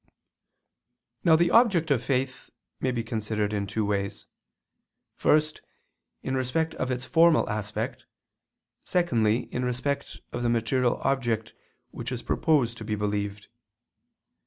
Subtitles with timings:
[1.23, 4.25] Now the object of faith may be considered in two ways:
[5.15, 5.61] first,
[6.23, 8.07] in respect of its formal aspect;
[8.83, 11.53] secondly, in respect of the material object
[11.91, 13.47] which is proposed to be believed.